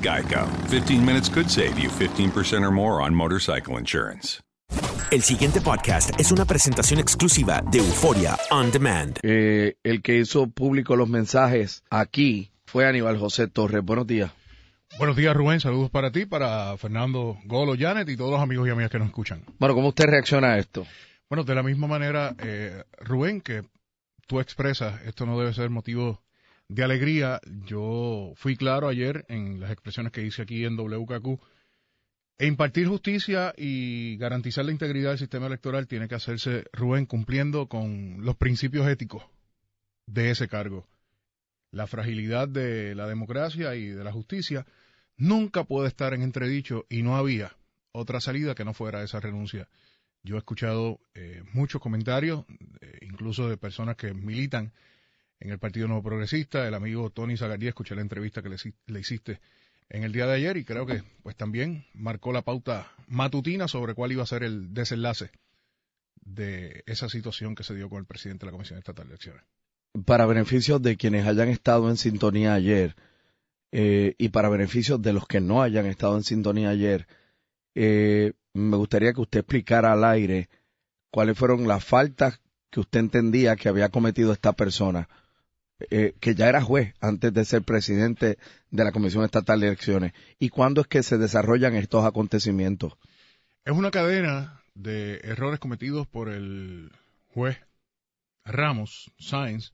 [0.00, 0.46] Geico.
[0.70, 4.40] 15 minutes could save you 15% or more on motorcycle insurance.
[5.10, 9.18] El siguiente podcast es una presentación exclusiva de Euforia On Demand.
[9.22, 13.82] Eh, el que hizo público los mensajes aquí fue Aníbal José Torres.
[13.82, 14.30] Buenos días.
[14.98, 15.60] Buenos días, Rubén.
[15.60, 19.08] Saludos para ti, para Fernando Golo, Janet y todos los amigos y amigas que nos
[19.08, 19.42] escuchan.
[19.58, 20.86] Bueno, ¿cómo usted reacciona a esto?
[21.30, 23.64] Bueno, de la misma manera, eh, Rubén, que
[24.26, 26.22] tú expresas, esto no debe ser motivo
[26.68, 27.40] de alegría.
[27.66, 31.40] Yo fui claro ayer en las expresiones que hice aquí en WKQ.
[32.40, 37.66] E impartir justicia y garantizar la integridad del sistema electoral tiene que hacerse, Rubén, cumpliendo
[37.66, 39.24] con los principios éticos
[40.06, 40.86] de ese cargo.
[41.72, 44.66] La fragilidad de la democracia y de la justicia
[45.16, 47.56] nunca puede estar en entredicho y no había
[47.92, 49.68] otra salida que no fuera esa renuncia.
[50.22, 52.44] Yo he escuchado eh, muchos comentarios,
[52.80, 54.72] eh, incluso de personas que militan
[55.40, 56.66] en el Partido Nuevo Progresista.
[56.66, 59.40] El amigo Tony Zagaría, escuché la entrevista que le, hiciste
[59.88, 63.94] en el día de ayer y creo que pues también marcó la pauta matutina sobre
[63.94, 65.30] cuál iba a ser el desenlace
[66.20, 69.42] de esa situación que se dio con el presidente de la Comisión Estatal de Elecciones.
[70.04, 72.94] Para beneficio de quienes hayan estado en sintonía ayer
[73.72, 77.06] eh, y para beneficio de los que no hayan estado en sintonía ayer,
[77.74, 80.48] eh, me gustaría que usted explicara al aire
[81.10, 85.08] cuáles fueron las faltas que usted entendía que había cometido esta persona,
[85.90, 88.38] eh, que ya era juez antes de ser presidente
[88.70, 92.96] de la Comisión Estatal de Elecciones, y cuándo es que se desarrollan estos acontecimientos.
[93.64, 96.90] Es una cadena de errores cometidos por el
[97.26, 97.58] juez
[98.44, 99.72] Ramos Sáenz.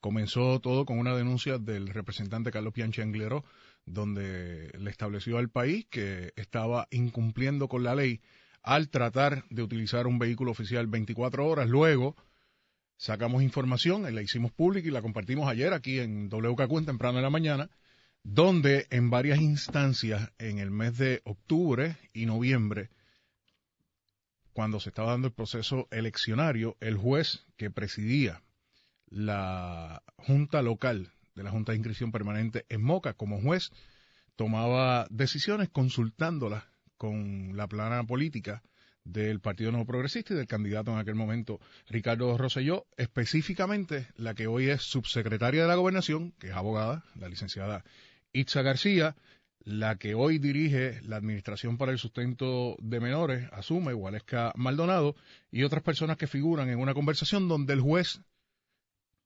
[0.00, 3.44] Comenzó todo con una denuncia del representante Carlos Pianchi Angleró,
[3.86, 8.20] donde le estableció al país que estaba incumpliendo con la ley
[8.62, 11.68] al tratar de utilizar un vehículo oficial 24 horas.
[11.68, 12.16] Luego
[13.00, 17.24] sacamos información, la hicimos pública y la compartimos ayer aquí en WKQ en temprano en
[17.24, 17.70] la mañana,
[18.22, 22.90] donde en varias instancias en el mes de octubre y noviembre,
[24.52, 28.42] cuando se estaba dando el proceso eleccionario, el juez que presidía
[29.06, 33.70] la Junta Local de la Junta de Inscripción Permanente en Moca como juez
[34.36, 36.64] tomaba decisiones consultándolas
[36.98, 38.62] con la plana política
[39.04, 44.46] del Partido Nuevo Progresista y del candidato en aquel momento, Ricardo Rosselló, específicamente la que
[44.46, 47.84] hoy es subsecretaria de la Gobernación, que es abogada, la licenciada
[48.32, 49.16] Itza García,
[49.62, 55.16] la que hoy dirige la Administración para el Sustento de Menores, asume Gualesca Maldonado,
[55.50, 58.20] y otras personas que figuran en una conversación donde el juez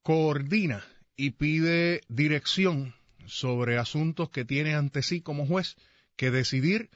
[0.02, 0.84] coordina
[1.16, 2.94] y pide dirección
[3.26, 5.76] sobre asuntos que tiene ante sí como juez
[6.16, 6.90] que decidir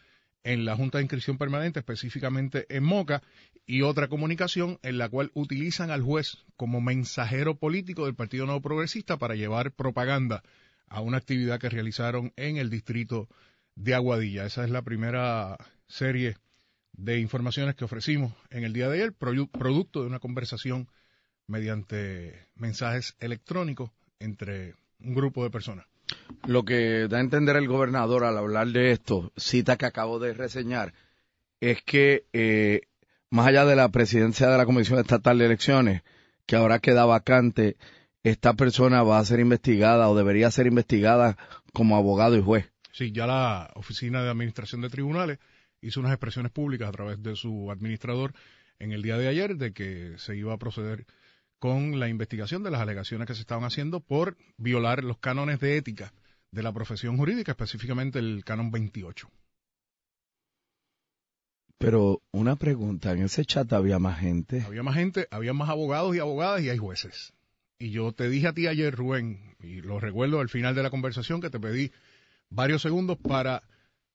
[0.48, 3.22] en la Junta de Inscripción Permanente, específicamente en Moca,
[3.66, 8.62] y otra comunicación en la cual utilizan al juez como mensajero político del Partido Nuevo
[8.62, 10.42] Progresista para llevar propaganda
[10.86, 13.28] a una actividad que realizaron en el distrito
[13.74, 14.46] de Aguadilla.
[14.46, 16.38] Esa es la primera serie
[16.92, 20.88] de informaciones que ofrecimos en el día de ayer, producto de una conversación
[21.46, 25.84] mediante mensajes electrónicos entre un grupo de personas.
[26.46, 30.32] Lo que da a entender el gobernador al hablar de esto, cita que acabo de
[30.32, 30.94] reseñar,
[31.60, 32.82] es que eh,
[33.30, 36.02] más allá de la presidencia de la Comisión Estatal de Elecciones,
[36.46, 37.76] que ahora queda vacante,
[38.22, 41.36] esta persona va a ser investigada o debería ser investigada
[41.72, 42.70] como abogado y juez.
[42.92, 45.38] Sí, ya la Oficina de Administración de Tribunales
[45.80, 48.32] hizo unas expresiones públicas a través de su administrador
[48.78, 51.06] en el día de ayer de que se iba a proceder
[51.58, 55.76] con la investigación de las alegaciones que se estaban haciendo por violar los cánones de
[55.76, 56.12] ética
[56.50, 59.28] de la profesión jurídica, específicamente el canon 28.
[61.78, 64.62] Pero una pregunta, ¿en ese chat había más gente?
[64.62, 67.32] Había más gente, había más abogados y abogadas y hay jueces.
[67.78, 70.90] Y yo te dije a ti ayer, Rubén, y lo recuerdo al final de la
[70.90, 71.92] conversación que te pedí
[72.50, 73.62] varios segundos para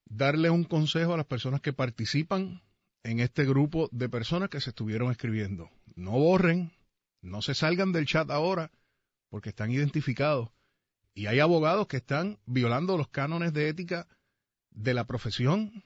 [0.06, 2.62] darle un consejo a las personas que participan
[3.04, 5.70] en este grupo de personas que se estuvieron escribiendo.
[5.96, 6.74] No borren,
[7.24, 8.72] no se salgan del chat ahora
[9.30, 10.50] porque están identificados.
[11.16, 14.08] Y hay abogados que están violando los cánones de ética
[14.72, 15.84] de la profesión,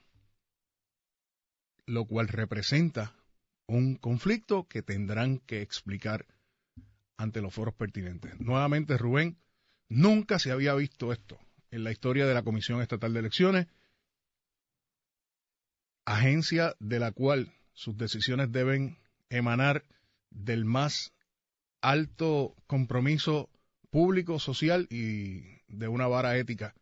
[1.86, 3.14] lo cual representa
[3.66, 6.26] un conflicto que tendrán que explicar
[7.16, 8.38] ante los foros pertinentes.
[8.40, 9.38] Nuevamente, Rubén,
[9.88, 11.38] nunca se había visto esto
[11.70, 13.66] en la historia de la Comisión Estatal de Elecciones,
[16.04, 18.98] agencia de la cual sus decisiones deben
[19.28, 19.84] emanar
[20.30, 21.12] del más
[21.80, 23.48] alto compromiso
[23.90, 26.74] público, social y de una vara ética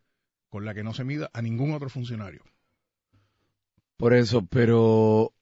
[0.49, 2.43] con la que no se mida a ningún otro funcionario.
[3.97, 5.33] Por eso, pero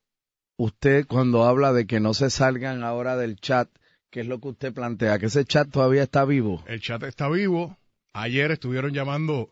[0.58, 3.70] usted cuando habla de que no se salgan ahora del chat,
[4.10, 5.20] ¿qué es lo que usted plantea?
[5.20, 6.64] ¿Que ese chat todavía está vivo?
[6.68, 7.78] El chat está vivo,
[8.16, 9.50] Ayer estuvieron llamando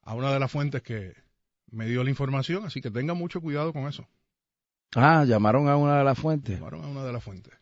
[0.00, 1.12] a una de las fuentes que
[1.70, 4.08] me dio la información, así que tenga mucho cuidado con eso.
[4.96, 6.58] Ah, llamaron a una de las fuentes.
[6.58, 7.52] Llamaron a una de las fuentes.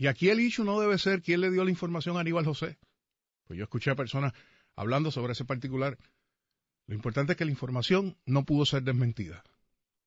[0.00, 2.78] Y aquí el issue no debe ser quién le dio la información a Aníbal José.
[3.44, 4.32] Pues yo escuché a personas
[4.74, 5.98] hablando sobre ese particular.
[6.86, 9.44] Lo importante es que la información no pudo ser desmentida.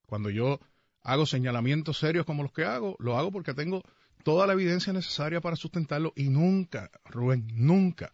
[0.08, 0.60] Cuando yo
[1.04, 3.84] hago señalamientos serios como los que hago, lo hago porque tengo
[4.24, 8.12] toda la evidencia necesaria para sustentarlo y nunca, Rubén, nunca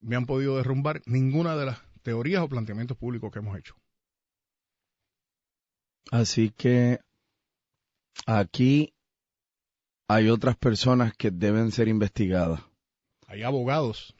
[0.00, 3.76] me han podido derrumbar ninguna de las teorías o planteamientos públicos que hemos hecho.
[6.10, 6.98] Así que
[8.26, 8.93] aquí
[10.08, 12.60] hay otras personas que deben ser investigadas.
[13.26, 14.14] Hay abogados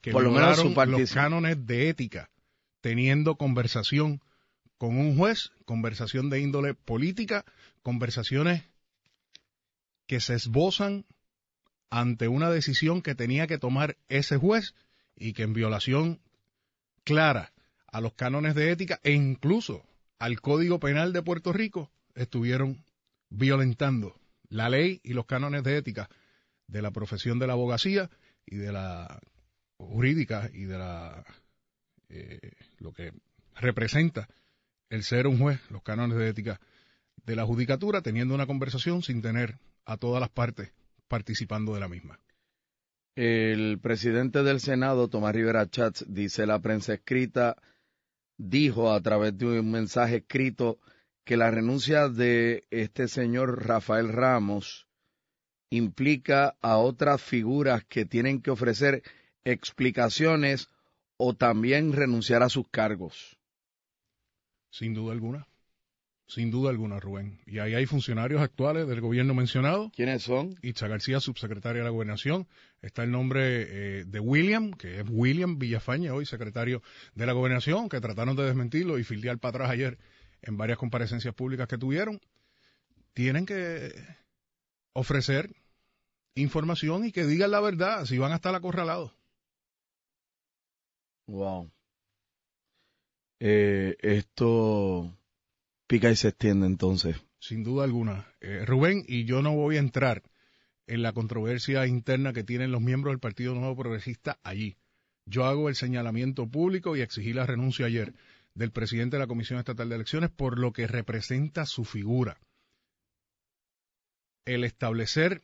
[0.00, 2.30] que Por lo menos los cánones de ética
[2.80, 4.22] teniendo conversación
[4.78, 7.44] con un juez, conversación de índole política,
[7.82, 8.62] conversaciones
[10.06, 11.04] que se esbozan
[11.90, 14.74] ante una decisión que tenía que tomar ese juez
[15.16, 16.20] y que en violación
[17.04, 17.52] clara
[17.86, 19.84] a los cánones de ética e incluso
[20.18, 22.84] al Código Penal de Puerto Rico estuvieron
[23.30, 24.14] violentando
[24.48, 26.08] la ley y los cánones de ética
[26.66, 28.10] de la profesión de la abogacía
[28.46, 29.20] y de la
[29.76, 31.24] jurídica y de la
[32.08, 33.12] eh, lo que
[33.56, 34.28] representa
[34.90, 36.60] el ser un juez, los cánones de ética
[37.24, 40.72] de la judicatura, teniendo una conversación sin tener a todas las partes
[41.08, 42.18] participando de la misma.
[43.14, 47.56] El presidente del Senado, Tomás Rivera Chats, dice la prensa escrita,
[48.36, 50.78] dijo a través de un mensaje escrito
[51.28, 54.86] que la renuncia de este señor Rafael Ramos
[55.68, 59.02] implica a otras figuras que tienen que ofrecer
[59.44, 60.70] explicaciones
[61.18, 63.38] o también renunciar a sus cargos.
[64.70, 65.46] Sin duda alguna.
[66.26, 67.42] Sin duda alguna, Rubén.
[67.44, 69.90] Y ahí hay funcionarios actuales del gobierno mencionado.
[69.94, 70.54] ¿Quiénes son?
[70.62, 72.48] Itza García, subsecretaria de la Gobernación.
[72.80, 76.82] Está el nombre eh, de William, que es William Villafaña, hoy secretario
[77.14, 79.98] de la Gobernación, que trataron de desmentirlo y filiar para atrás ayer
[80.42, 82.20] en varias comparecencias públicas que tuvieron.
[83.12, 83.92] Tienen que
[84.92, 85.50] ofrecer
[86.34, 89.12] información y que digan la verdad, si van a estar acorralados.
[91.26, 91.70] Wow.
[93.40, 95.16] Eh, esto
[95.86, 97.16] pica y se extiende entonces.
[97.38, 98.26] Sin duda alguna.
[98.40, 100.22] Eh, Rubén, y yo no voy a entrar
[100.86, 104.76] en la controversia interna que tienen los miembros del Partido Nuevo Progresista allí.
[105.26, 108.14] Yo hago el señalamiento público y exigí la renuncia ayer
[108.58, 112.40] del presidente de la Comisión Estatal de Elecciones por lo que representa su figura.
[114.44, 115.42] El establecer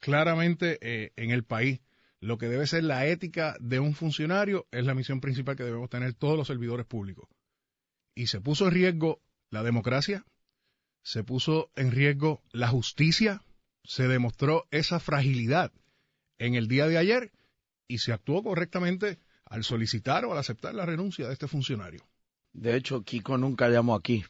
[0.00, 1.80] claramente eh, en el país
[2.20, 5.90] lo que debe ser la ética de un funcionario es la misión principal que debemos
[5.90, 7.28] tener todos los servidores públicos
[8.14, 10.24] y se puso en riesgo la democracia,
[11.02, 13.44] se puso en riesgo la justicia,
[13.84, 15.72] se demostró esa fragilidad
[16.38, 17.32] en el día de ayer
[17.86, 19.18] y se actuó correctamente
[19.50, 22.02] al solicitar o al aceptar la renuncia de este funcionario.
[22.52, 24.24] De hecho, Kiko nunca llamó aquí.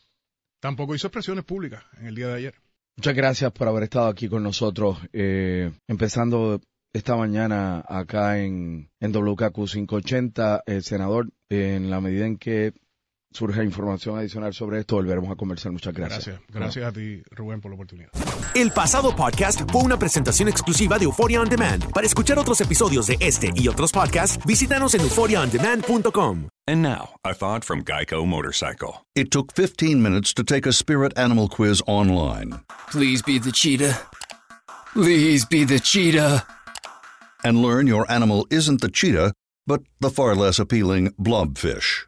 [0.60, 2.54] Tampoco hizo expresiones públicas en el día de ayer.
[2.96, 6.60] Muchas gracias por haber estado aquí con nosotros, eh, empezando
[6.92, 12.72] esta mañana acá en, en WKQ 580, el senador, en la medida en que
[13.32, 15.70] surge información adicional sobre esto, volveremos a conversar.
[15.72, 16.26] Muchas gracias.
[16.26, 18.10] Gracias, gracias a ti, Rubén, por la oportunidad.
[18.54, 21.92] El pasado podcast fue una presentación exclusiva de Euphoria On Demand.
[21.92, 26.48] Para escuchar otros episodios de este y otros podcasts, visítanos en euphoriaondemand.com.
[26.66, 29.06] And now, a thought from Geico Motorcycle.
[29.14, 33.98] It took 15 minutes to take a spirit animal quiz online Please be the cheetah.
[34.94, 36.44] Please be the cheetah.
[37.44, 39.32] and learn your animal isn't the cheetah,
[39.64, 42.07] but the far less appealing blobfish.